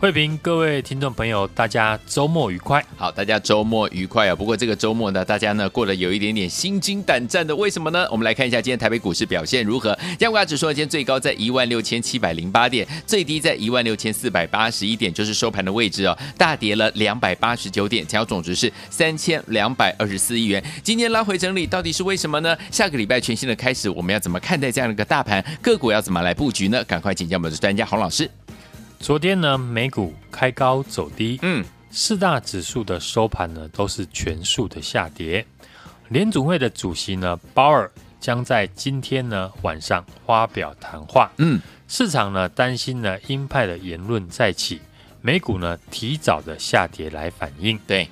[0.00, 2.84] 慧平，各位听众朋友，大家周末愉快。
[2.96, 4.34] 好，大家周末愉快啊！
[4.34, 8.06] 不过这个周末呢，大家呢过得有一点点心惊胆战的，为什么呢？
[8.08, 9.98] 我们来看一下今天台北股市表现如何。
[10.16, 20.64] 加权指数今天最高在一万六千七百零八点，最低在一万六千四百八十一点，就是收盘的位置哦，大跌了两百八十九点，成交总值是三千两百二十四亿元。
[20.84, 22.56] 今天拉回整理，到底是为什么呢？
[22.70, 25.44] 下个礼拜全新的开始，我们要怎么看待这样的一个大盘？
[25.60, 26.84] 个股要怎么来布局呢？
[26.84, 28.30] 赶快请教我们的专家洪老师。
[28.98, 35.46] 昨天呢，美股开高走低，嗯，四大指数的收盘呢都是全数的下跌。
[36.08, 37.90] 联准会的主席呢，鲍尔
[38.20, 44.80] 将在今天呢晚上发表谈话，嗯，市场呢担心呢鹰派的言论再起，
[45.22, 47.78] 美股呢提早的下跌来反应。
[47.86, 48.08] 对，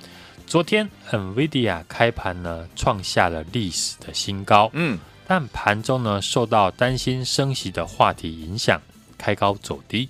[0.47, 8.81] 昨天 NVIDIA 开盘呢创下了历史的新高，嗯，但盘中呢受到担心升息的话题影响，
[9.17, 10.09] 开高走低。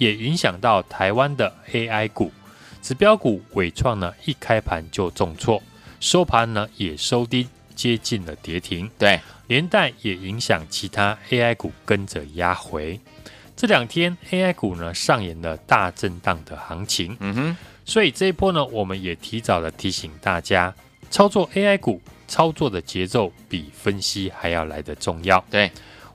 [0.00, 2.32] 也影响到台湾的 AI 股，
[2.80, 5.62] 指标股伟创呢，一开盘就重挫，
[6.00, 8.90] 收盘呢也收低，接近了跌停。
[8.98, 12.98] 对，连带也影响其他 AI 股跟着压回。
[13.54, 17.14] 这两天 AI 股呢上演了大震荡的行情。
[17.20, 20.74] 嗯哼，所以这一波呢，我们也提早的提醒大家，
[21.10, 25.44] 操作 AI 股，操作的节奏比分析还要来得重要。
[25.50, 25.70] 对。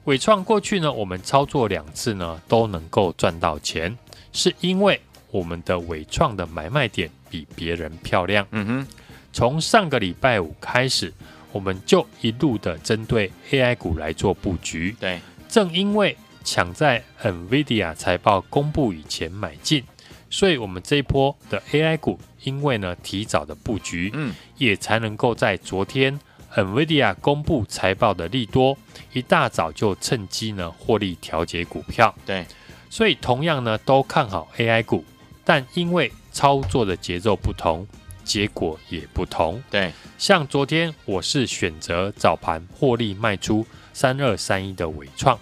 [0.06, 3.98] 纬创过去呢，我们操作两次呢都能够赚到钱，
[4.32, 5.00] 是因为
[5.32, 8.46] 我们的伟创的买卖点比别人漂亮。
[8.52, 8.88] 嗯哼，
[9.34, 11.12] 从上个礼拜五开始，
[11.52, 14.96] 我们就一路的针对 AI 股来做布局。
[15.00, 19.84] 对，正因为抢在 NVIDIA 财报公布以前买进，
[20.30, 26.20] 所以我们这一波的 AI 股，因为呢提早的布局，嗯，也才能够在昨天。
[26.56, 28.78] NVIDIA 公布财报的利多，
[29.12, 32.16] 一大早就趁机呢获利调节股票。
[32.26, 32.46] 对，
[32.90, 35.04] 所以同样呢都看好 AI 股，
[35.44, 37.86] 但因为操作的节奏不同，
[38.24, 39.62] 结果也不同。
[39.70, 45.38] 对，像昨天我是选择早盘获利卖出三二三一的伟创，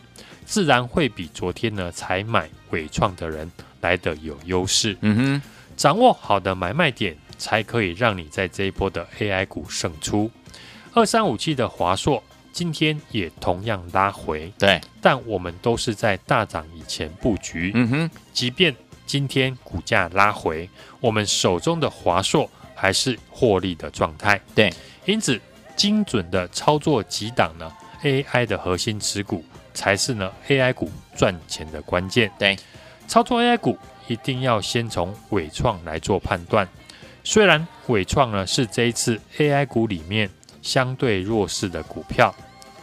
[0.45, 3.51] 自然会比昨天呢才买伟创的人
[3.81, 4.97] 来的有优势。
[5.01, 5.41] 嗯哼，
[5.77, 10.31] 掌握好的买卖点，才可以让你在这一波的 AI 股胜出。
[10.95, 12.21] 二三五七的华硕
[12.51, 18.75] 今天也同样拉回，对，但我们都是在大涨以前布局，嗯哼，即便
[19.07, 24.71] 今天股价拉回，我们手中的华硕还是获利的状态，对，
[25.05, 25.41] 因此
[25.75, 27.71] 精准的操作几档呢
[28.03, 29.43] ，AI 的核心持股
[29.73, 32.55] 才是呢 AI 股赚钱的关键，对，
[33.07, 33.75] 操作 AI 股
[34.07, 36.67] 一定要先从伟创来做判断，
[37.23, 40.29] 虽然伟创呢是这一次 AI 股里面。
[40.63, 42.33] 相对弱势的股票，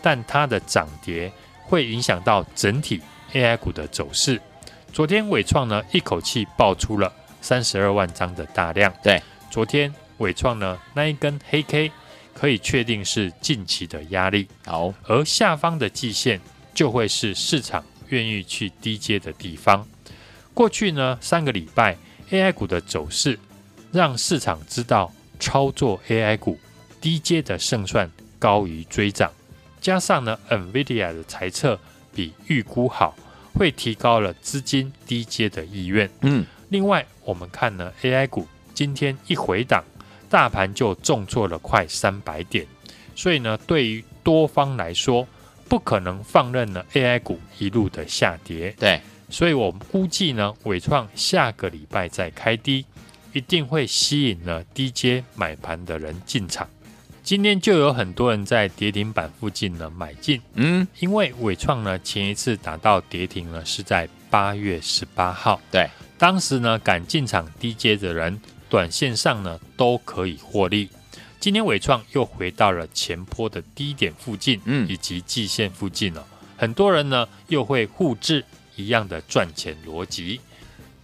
[0.01, 1.33] 但它的涨跌
[1.65, 3.01] 会影响到整体
[3.33, 4.41] AI 股的走势。
[4.93, 8.93] 昨天伟创呢一口气爆出了三十二万张的大量。
[9.03, 9.21] 对，
[9.51, 11.91] 昨天伟创呢那一根黑 K
[12.35, 14.47] 可以确定是近期的压力。
[14.67, 16.41] 好，而下方的季线
[16.75, 19.87] 就会是市场愿意去低接的地方。
[20.53, 21.97] 过去呢三个礼拜
[22.31, 23.39] AI 股的走势，
[23.93, 26.59] 让市场知道操作 AI 股。
[27.01, 29.33] 低阶的胜算高于追涨，
[29.81, 31.79] 加上呢，NVIDIA 的财测
[32.15, 33.17] 比预估好，
[33.55, 36.11] 会提高了资金低阶的意愿。
[36.21, 39.83] 嗯，另外我们看呢，AI 股今天一回档，
[40.29, 42.67] 大盘就重挫了快三百点，
[43.17, 45.27] 所以呢，对于多方来说，
[45.69, 48.75] 不可能放任了 AI 股一路的下跌。
[48.79, 49.01] 对，
[49.31, 52.85] 所以我们估计呢，纬创下个礼拜再开低，
[53.33, 56.69] 一定会吸引了低阶买盘的人进场。
[57.23, 65.89] 今天就有很多人在跌停板附近呢买进，嗯，因为伟创呢前一次打到跌停呢是在八月十八号，对，
[66.19, 70.89] 当时呢敢进场低接的人，短线上呢都可以获利。
[71.39, 78.45] 今天伟创又回到了前坡的低点附近，嗯，以及季线附近了，很多人呢又会复制
[78.77, 80.41] 一样的赚钱逻辑，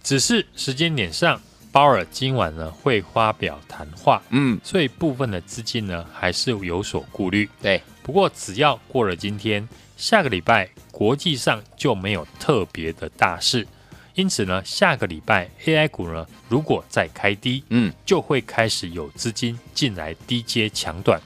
[0.03, 1.39] 只是时间点上。
[1.71, 7.47] 鲍尔今晚呢会发表谈话，嗯，所以部分的资金呢还是有所顾虑。
[7.61, 13.67] 对，不过只要过了今天，下个礼拜国际上就没有特别的大事，
[14.15, 21.21] 因此呢，下个礼拜 AI 股呢如果再开低，嗯，就会开始有资金进来低接抢短。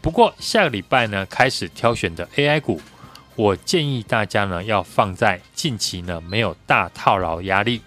[0.00, 2.80] 不过下个礼拜呢开始挑选的 AI 股，
[3.36, 7.82] 我建议大家呢要放在近期呢没有大套牢压力，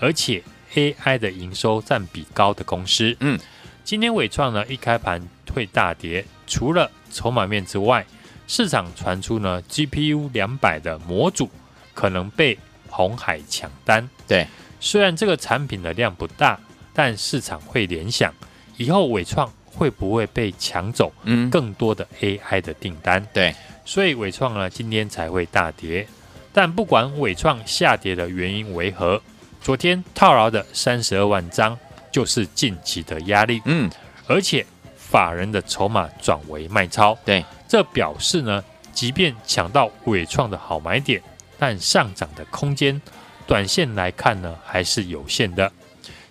[0.00, 0.42] 而且。
[0.74, 3.16] AI 的营收占比高的公司。
[3.20, 3.38] 嗯，
[3.84, 5.22] 今天伟创呢一开盘
[5.52, 8.04] 会大跌，除了筹码面之外，
[8.46, 11.48] 市场传出呢 GPU 两百的模组
[11.94, 12.58] 可能被
[12.88, 14.08] 红海抢单。
[14.26, 14.46] 对，
[14.80, 16.58] 虽然这个产品的量不大，
[16.92, 18.32] 但市场会联想，
[18.76, 21.12] 以后伟创会不会被抢走？
[21.24, 23.26] 嗯，更多的 AI 的订单。
[23.32, 23.54] 对，
[23.84, 26.06] 所以伟创呢今天才会大跌。
[26.52, 29.22] 但不管伟创下跌的原因为何，
[29.62, 31.78] 昨天套牢的三十二万张
[32.10, 33.62] 就是近期的压力。
[33.64, 33.88] 嗯，
[34.26, 34.66] 而且
[34.96, 37.16] 法人的筹码转为卖超。
[37.24, 38.62] 对，这表示呢，
[38.92, 41.22] 即便抢到伟创的好买点，
[41.60, 43.00] 但上涨的空间，
[43.46, 45.70] 短线来看呢，还是有限的。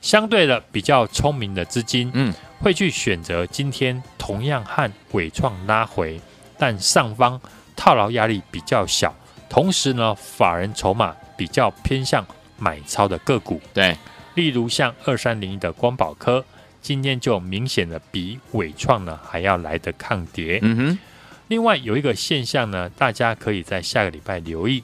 [0.01, 6.19] 相对的，比较聪明的资金，嗯，会去选择今天同样和伟创拉回，
[6.57, 7.39] 但上方
[7.78, 9.16] 套牢压力比较小。
[9.48, 12.25] 同时呢，法人筹码比较偏向
[12.61, 13.97] 买超的个股，对，
[14.35, 16.45] 例如像二三零一的光宝科，
[16.79, 20.59] 今天就明显的比伟创呢还要来得抗跌。
[20.61, 20.99] 嗯哼。
[21.47, 24.83] 另外有一个现象呢，大家可以在下个礼拜留意，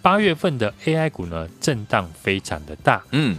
[0.00, 3.02] 八月份的 AI 股呢震荡非常的大。
[3.12, 3.38] 嗯，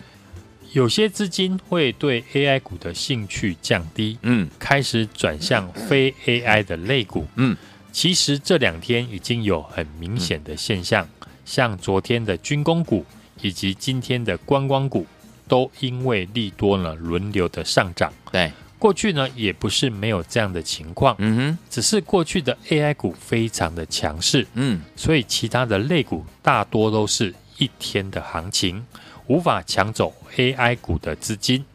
[0.71, 7.57] 有些资金会对 AI 股的兴趣降低，嗯，开始转向非 AI 的类股，嗯。
[7.91, 13.03] 其实这两天已经有很明显的现象，嗯、像昨天的军工股
[13.41, 15.05] 以及今天的观光股，
[15.47, 18.11] 都因为利多呢轮流的上涨。
[18.31, 28.85] 对，过去呢也不是没有这样的情况，嗯哼，只是过去的 AI 股非常的强势，嗯，所以其他的类股大多都是一天的行情，
[29.27, 31.65] 无法抢走 AI 股的资金。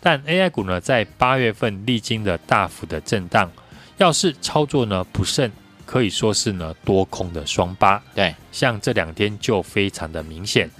[0.00, 3.50] 但 AI 股呢，在八月份历经了大幅的震荡。
[3.98, 5.52] 要是操作呢不慎，
[5.90, 8.00] 可以说是呢多空的双八。
[8.14, 10.70] 对，像这两天就非常的明显，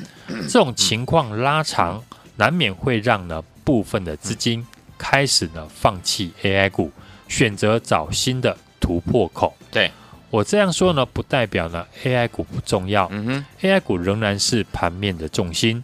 [0.48, 2.00] 这种情况拉长，
[2.36, 4.64] 难免会让呢部分的资金
[4.96, 6.92] 开始呢放弃 AI 股，
[7.26, 9.52] 选择找新的突破口。
[9.72, 9.90] 对，
[10.30, 13.08] 我这样说呢，不代表呢 AI 股不重要。
[13.10, 15.82] 嗯哼，AI 股仍然是盘面的重心，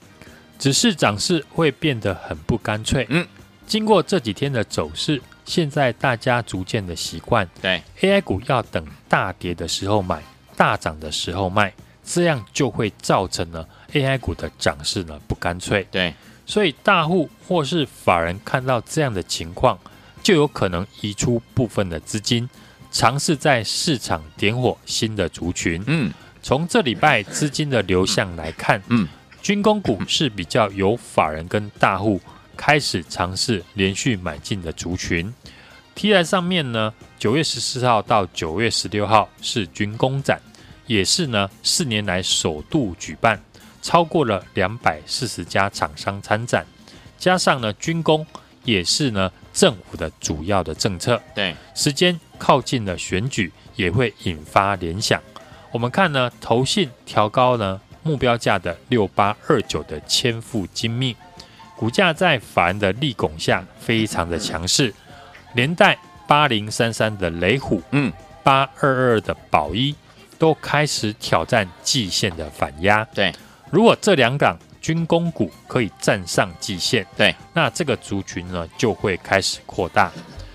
[0.56, 3.05] 只是涨势会变得很不干脆。
[3.08, 3.26] 嗯，
[3.67, 5.20] 经过这几天的走势。
[5.46, 10.20] 现在大家逐渐的习惯，对 AI 股要等大跌的时候买，
[10.56, 11.72] 大涨的时候卖，
[12.04, 15.87] 这样就会造成呢 AI 股的涨势呢不干脆。
[15.90, 16.12] 对，
[16.44, 19.78] 所以大户或是法人看到这样的情况，
[20.20, 22.50] 就有可能移出部分的资金，
[22.90, 25.81] 尝试在市场点火新的族群。
[25.87, 26.12] 嗯，
[26.43, 29.06] 从这礼拜资金的流向来看，嗯，
[29.40, 32.20] 军工股是比较有法人跟大户。
[32.56, 35.32] 开始尝试连续买进的族群
[35.94, 40.41] ，T 台上面呢，九月十四号到九月十六号是军工展，
[40.87, 43.41] 也是呢四年来首度举办，
[43.82, 46.67] 超过了两百四十家厂商参展，
[47.19, 48.26] 加上呢军工
[48.64, 55.23] 也是呢政府的主要的政策，对，时间靠近了选举，也会引发联想。
[55.73, 61.14] 我们看呢，投信调高呢目标价的六八二九的千富精密。
[61.76, 64.93] 股价在法人的力拱下非常的强势，
[65.55, 68.11] 连带八零三三的雷虎，嗯，
[68.43, 69.94] 八二二的宝一
[70.38, 73.05] 都开始挑战季线的反压。
[73.12, 73.31] 对，
[73.70, 80.10] 如果这两档军工股可以站上季线，对，那这个族群呢就会开始扩大。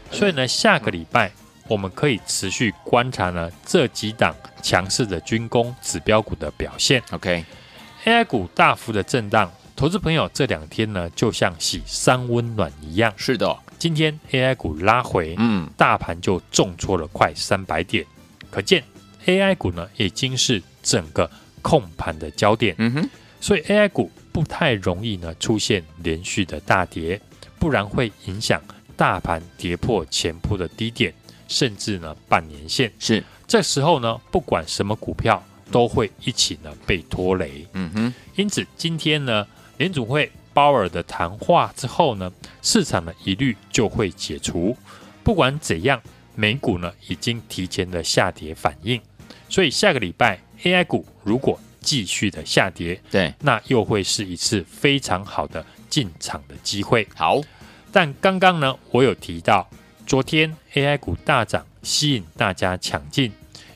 [0.09, 1.31] 所以呢，下个礼拜
[1.67, 7.01] 我们可以持续观察呢这几档强势的军工指标股的表现。
[7.11, 9.51] OK，AI 股大幅的震荡。
[9.81, 13.11] 投资朋友这两天呢，就像洗三温暖一样。
[13.17, 18.05] 是的，今天 AI 股拉回，嗯，大盘就重挫了快三百点，
[18.51, 18.83] 可见
[19.25, 21.27] AI 股呢已经是整个
[21.63, 22.75] 控盘的焦点。
[22.77, 23.09] 嗯哼，
[23.39, 27.19] 所以 AI 股不太容易呢出现连续的大跌，
[27.57, 28.61] 不然会影响
[28.95, 31.11] 大盘跌破前波的低点，
[31.47, 32.93] 甚至呢半年线。
[32.99, 37.65] 是，这时候呢，不管什么股票都会一起呢被拖累。
[37.73, 39.47] 嗯哼，因此今天呢。
[39.81, 44.77] 联准会鲍尔的谈话之后呢，市场的疑虑就会解除。
[45.23, 45.99] 不管怎样，
[46.35, 49.01] 美股呢已经提前的下跌反应，
[49.49, 57.07] 所以下个礼拜 AI 股如果继续的下跌，对，那又会是一次非常好的进场的机会。
[57.15, 57.41] 好，
[57.91, 59.67] 但刚刚呢，我有提到，
[60.05, 63.31] 昨天 AI 股大涨，吸引大家抢进，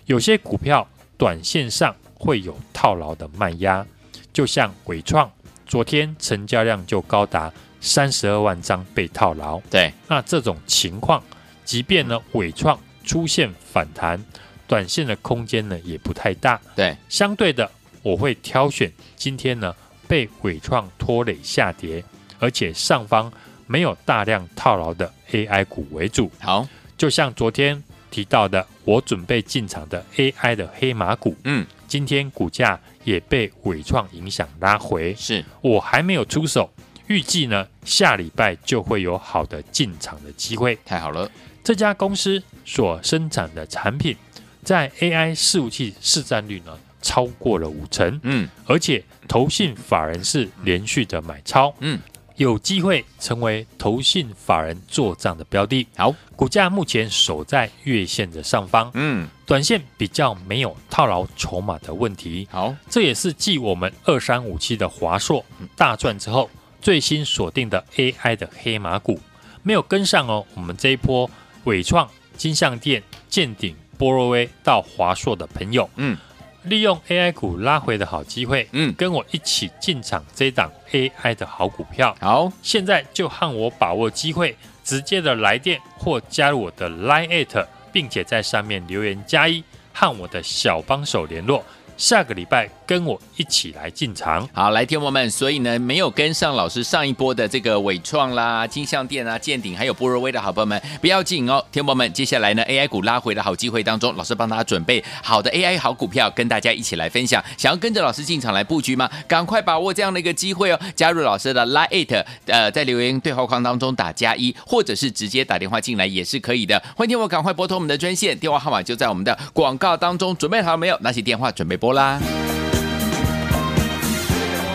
[0.06, 3.84] 有些股票短线上会有套牢的卖压，
[4.32, 5.32] 就像伟创。
[5.76, 7.52] 昨天成交量就高达
[7.82, 11.22] 三十二万张被套牢，对，那这种情况，
[11.66, 14.24] 即便呢伟创出现反弹，
[14.70, 17.70] 短线的空间呢也不太大，对，相对的
[18.04, 19.76] 我会挑选今天呢
[20.08, 22.02] 被伟创拖累下跌，
[22.40, 23.30] 而且上方
[23.68, 26.32] 没有大量套牢的 AI 股为主。
[26.40, 26.66] 好，
[26.98, 35.44] 就像昨天提到的，我准备进场的 AI 的黑马股，嗯，今天股价也被伟创影响拉回，是。
[35.62, 36.70] 我还没有出手，
[37.08, 40.78] 预计呢下礼拜就会有好的进场的机会。
[40.86, 41.30] 太好了，
[41.64, 44.16] 这家公司所生产的产品，
[44.64, 48.50] 在 AI 伺服器市占率呢超过了五成，嗯。
[48.66, 52.00] 而且投信法人是连续的买超，嗯，
[52.38, 55.88] 有机会成为投信法人做账的标的。
[55.96, 62.48] 好，股价目前守在月线的上方，嗯短线比较没有套牢筹码的问题。
[62.52, 66.50] 好，这也是继我们二三五七的华硕大赚之后，
[66.82, 69.20] 最新锁定的 AI 的黑马股，
[69.64, 70.46] 没有跟上哦。
[70.56, 71.30] 我们这一波
[71.64, 76.18] 伟创、金像店、见顶、波若威到华硕的朋友，嗯
[76.66, 82.16] 利用 AI 股拉回的好机会，嗯跟我一起进场这档 AI 的好股票。
[82.20, 91.64] 好，现在就和我把握机会，直接的来电或加入我的 Line@，并且在上面留言加一，和我的小帮手联络。
[91.98, 94.48] 下个礼拜跟我一起来进场。
[94.54, 101.64] 好，来，听众们，所以呢，没有跟上老师上一波的这个伟创啦、金像电啊、健鼎还有波若威的好朋友们，不要紧哦。
[101.72, 107.44] 听众们，接下来呢，AI 股拉回的好机会当中，老师帮大家准备好的 AI 好股票，跟大家一起来分享。
[107.58, 109.10] 想要跟着老师进场来布局吗？
[109.28, 110.80] 赶快把握这样的一个机会哦！
[110.96, 116.82] 加入老师的 Line，呃，在留言对话框当中打加一，或者是直接打电话进来也是可以的。
[116.96, 120.36] 欢迎听我赶快拨通我们的专线，电话号码就在我们的广告当中。
[120.36, 120.98] 准备好了没有？
[121.02, 122.20] 拿起电话准备拨啦。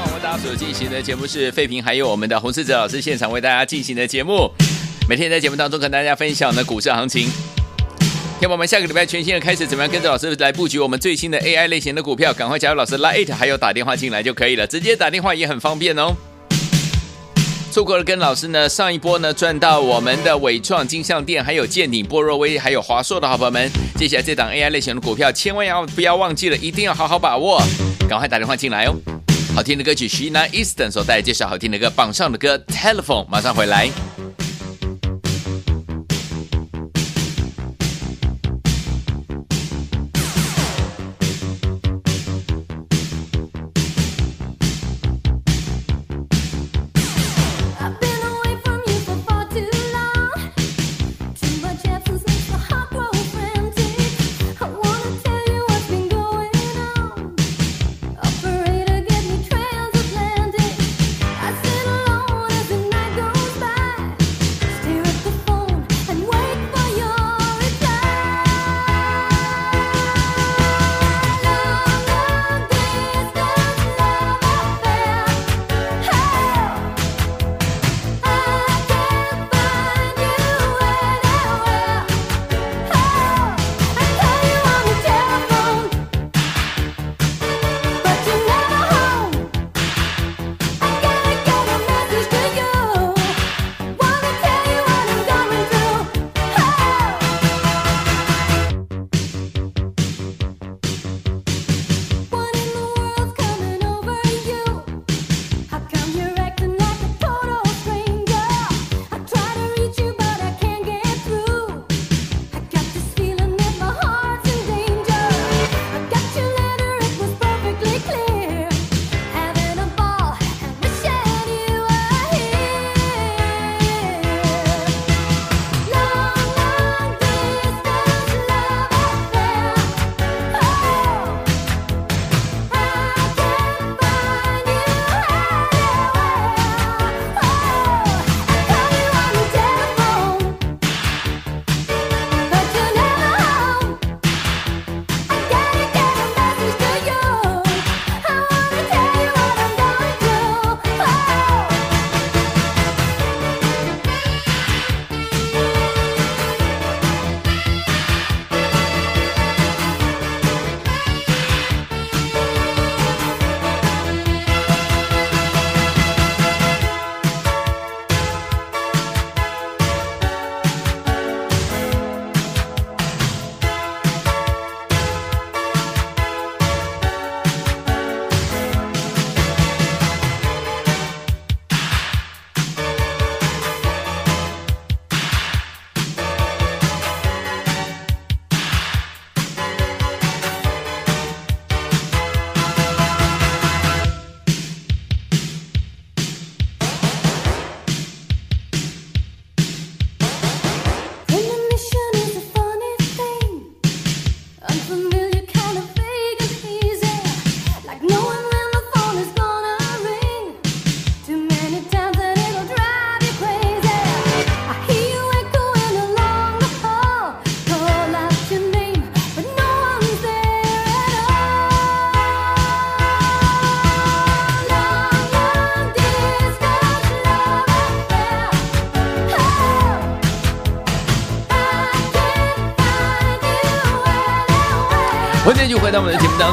[0.05, 4.50] 我们大家所进行的节目是费平，还有我们的洪世哲老师现场为大家进行的节目。
[5.09, 7.29] 每天在节目当中跟大家分享的股市行情。
[8.38, 12.33] 天宝们，下个礼拜全新的开始，怎么样跟着老师来布局我们最新的 AI 类型的股票？
[12.33, 16.14] 赶快加入老师 Line，还有打电话进来就可以了，直接打电话也很方便哦。
[17.71, 27.62] 错过了跟老师呢上一波呢赚到我们的伟创、金像店，还有建鼎、波若威，还有华硕的好朋友们，接下来这档 AI 类型的股票，千万要不要忘记了，一定要好好把握，
[28.09, 28.97] 赶快打电话进来哦。
[29.55, 33.89] 好听的歌曲徐一南 Easton 所带来介绍好听的歌，榜上的歌，Telephone，马上回来。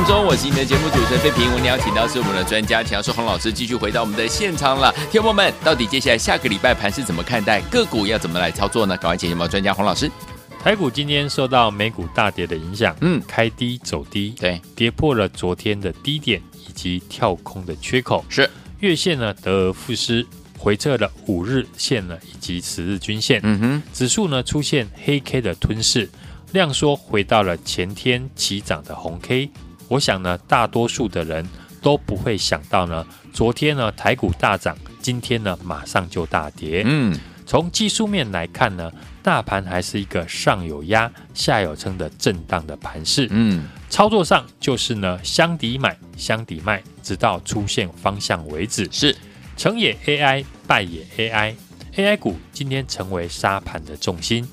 [0.07, 1.51] 中，我是你的节目主持人费平。
[1.51, 4.89] 我们邀请到是我们的专家强叔洪老师，继续回到我们的现场了。
[5.11, 7.59] 听众们，到底接下来下个礼拜盘是怎么看待？
[7.69, 8.95] 个股要怎么来操作呢？
[8.95, 10.09] 赶快请我们专家洪老师。
[10.63, 18.49] 台股今天受到美股大跌的影响，嗯，开低走低，对，跌破了昨天的低点以及跳空的缺口，是
[18.79, 20.25] 月线呢得而复失，
[20.57, 26.09] 回撤了五日线呢以及十日均线，嗯哼，指数呢出现黑 K 的吞噬。
[26.53, 29.49] 量缩回到了前天起涨的红 K，
[29.87, 31.47] 我想呢，大多数的人
[31.81, 36.83] 都不会想到呢，昨天呢台股大涨，今天呢马上就大跌。
[36.85, 38.91] 嗯，从技术面来看呢，
[39.23, 43.27] 大盘还是一个上有压、下有撑的震荡的盘势。
[43.31, 48.89] 嗯，操作上就是呢，箱底买、箱底卖，直到出现方向为止。
[48.91, 49.15] 是，
[49.55, 54.45] 成也 AI，败也 AI，AI 股今天成为沙盘的重心。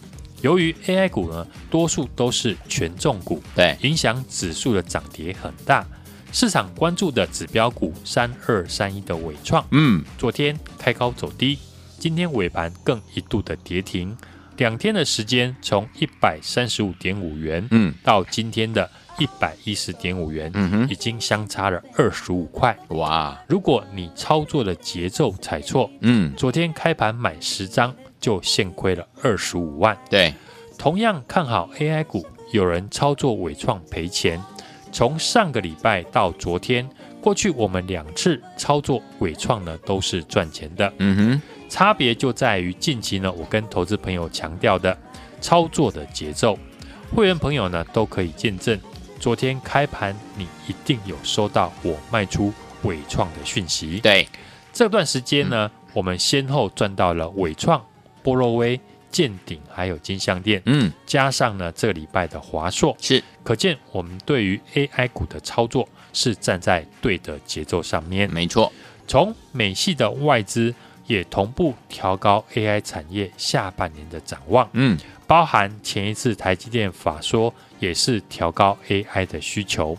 [0.45, 5.87] 由于 AI 股呢，多数都是权重股，对，影响指数的涨跌很大。
[6.33, 11.59] 市场关注的指标股三二三一的伟创，嗯，昨天开高走低，
[11.99, 14.15] 今天尾盘更一度的跌停。
[14.59, 22.77] 两天的时间，从一百三十五点五元，嗯，到今天的一百一十点五元，嗯哼，已经相差了二十五块。
[22.89, 23.43] 哇！
[23.49, 27.95] 如果你操作的节奏踩错，嗯，昨天开盘买十张。
[28.25, 29.95] 就现亏了二十五万。
[30.09, 30.33] 对，
[30.79, 34.43] 同样看好 AI 股，有人操作伟创赔钱。
[34.91, 36.89] 从上个礼拜到昨天，
[37.21, 40.91] 过去我们两次操作伟创呢，都是赚钱的。
[40.97, 44.97] 嗯哼，差别就在于近期呢，我跟投资朋友强调的
[45.43, 46.59] 操作的节奏。
[47.15, 48.81] 会员朋友呢都可以见证，
[49.21, 52.51] 昨天开盘你一定有收到我卖出
[52.85, 54.01] 伟创的讯息。
[54.01, 54.27] 对，
[54.73, 57.85] 这段时间呢，嗯、我们先后赚到了伟创。
[58.25, 63.23] 波若威、建鼎还有金像电，嗯，加上呢这个礼拜的华硕，是。
[63.45, 68.29] 可见我们对于 AI 股的操作是站在对的节奏上面。
[68.33, 68.73] 没错，
[69.07, 70.75] 从美系的外资
[71.07, 79.97] 也同步调高 AI 产业下半年的展望，嗯，包含前一次台积电法说也是调高 AI 的需求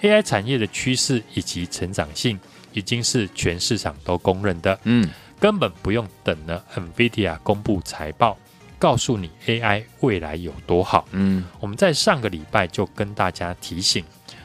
[0.00, 2.38] ，AI 产业的趋势以及成长性
[2.72, 5.10] 已经是全市场都公认的，嗯。
[5.44, 8.34] 根本不用等了，NVIDIA 公布财报，
[8.78, 11.06] 告诉你 AI 未来有多好。
[11.10, 14.02] 嗯，我们在上个礼拜就跟大家提醒，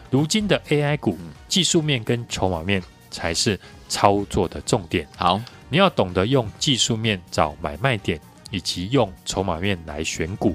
[0.09, 3.57] 如今的 AI 股技术面跟筹码面才是
[3.87, 5.07] 操作的重点。
[5.15, 8.19] 好，你要懂得用技术面找买卖点，
[8.51, 10.53] 以及用筹码面来选股，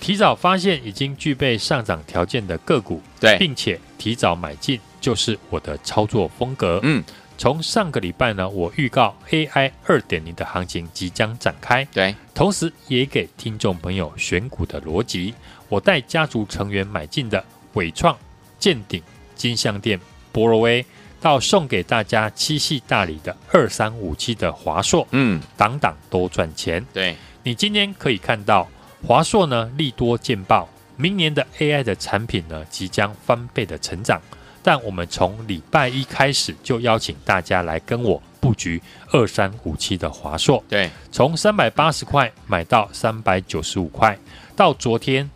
[0.00, 6.80] 提早发现已经具备上涨条件的个股，对，并且提早买进，就是我的操作风格。
[6.82, 7.04] 嗯。
[7.36, 15.34] 从上个礼拜呢，我预告 AI 二点零的行情即将展开，对，同时也给听众朋友选股的逻辑。
[15.68, 18.16] 我带家族成员买进的纬创、
[18.58, 19.02] 建鼎、
[19.34, 19.98] 金像电、
[20.30, 20.84] 波罗威，
[21.20, 26.84] 到送给大家七系大礼的二三五七的华硕，嗯，档档都赚钱。
[26.92, 28.68] 对，你今天可以看到
[29.04, 34.22] 华硕呢利多见报，明年的 AI 的产品呢即将翻倍的成长。
[34.66, 38.80] 但我们从礼拜一开始就邀请大家来跟我布局
[39.12, 44.18] 二三五七的华硕，对，从三百八十块买到三百九十五块，
[44.56, 45.30] 到昨天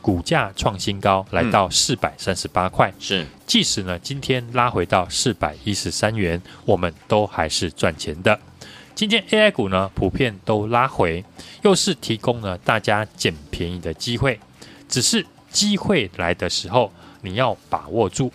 [0.00, 2.90] 股价创新高，来到四百三十八块。
[2.98, 8.40] 是，即使呢今天拉回到四百一十三元，我们都还是赚钱的。
[8.94, 11.22] 今天 AI 股呢普遍都拉回，
[11.62, 14.40] 又是提供了大家捡便宜的机会，
[14.88, 16.90] 只是机会来的时候
[17.20, 18.32] 你要把握住。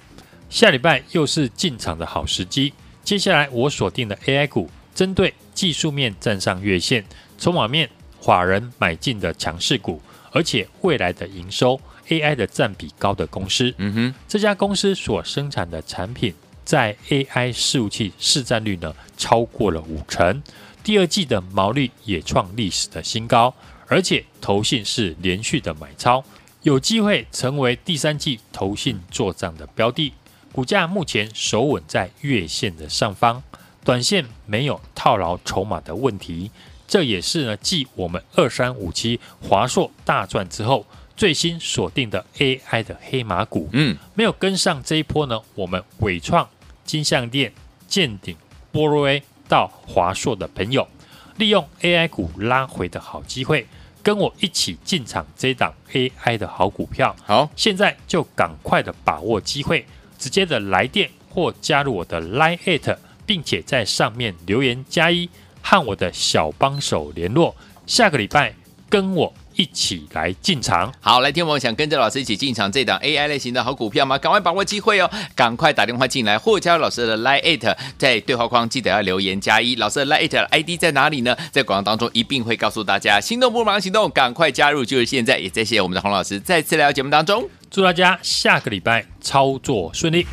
[0.56, 2.72] 下礼拜又是进场的好时机。
[3.04, 7.04] 接下来我锁定的 AI 股，针对技术面站上月线，
[7.38, 7.90] 筹码面
[8.22, 13.76] 法人买进的强势股，而且未来的营收 AI 的占比高的公司。
[13.80, 20.42] 嗯哼，这家公司所生产的产品在 AI 伺服器市占率呢超过了五成，
[20.82, 23.54] 第二季的毛利也创历史的新高，
[23.90, 26.24] 而且投信是连续的买超，
[26.62, 30.14] 有机会成为第三季投信做账的标的。
[30.56, 33.44] 股价目前守稳在月线的上方，
[33.84, 36.50] 短线没有套牢筹码的问题，
[36.88, 40.86] 这也是呢继我们二三五七华硕大赚之后
[41.18, 43.68] 最新锁定的 AI 的黑马股。
[43.74, 46.48] 嗯，没有跟上这一波呢，我们伟创、
[46.86, 47.52] 金像电、
[47.86, 48.38] 健鼎、
[48.72, 50.88] 波若威到华硕的朋友，
[51.36, 53.68] 利用 AI 股拉回的好机会，
[54.02, 57.14] 跟我一起进场这档 AI 的好股票。
[57.26, 59.86] 好，现在就赶快的把握机会。
[60.18, 65.30] 直接的来电或加入我的 Line@，并且在上面留言加一，
[65.62, 67.56] 和我的小帮手联络。
[67.86, 68.54] 下个礼拜
[68.90, 70.94] 跟我一起来进场。
[71.00, 74.18] 好，来，听我想跟着老师一起进场这档 AI 类型的好股票吗？
[74.18, 79.76] 赶快把握机会哦，赶快打电话进来，或加入老师的 Line@ 在对话框记得要留言加一。
[79.76, 81.36] 老师的 Line@ ID 在哪里呢？
[81.52, 83.20] 在广告当中一并会告诉大家。
[83.22, 85.40] 心动不如行动，赶快加入，就是现在！
[85.40, 90.26] 也谢谢我们的洪老师再次来到节目当中，祝大家下个礼拜操作顺利。